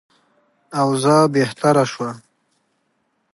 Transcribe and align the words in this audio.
اوضاع 0.81 1.23
بهتره 1.33 1.83
شوه. 1.91 2.11